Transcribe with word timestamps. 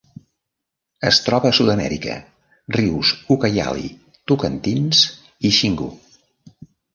Es 1.09 1.17
troba 1.25 1.49
a 1.51 1.55
Sud-amèrica: 1.57 2.15
rius 2.77 3.11
Ucayali, 3.35 3.91
Tocantins 4.33 5.03
i 5.51 5.55
Xingu. 5.61 5.93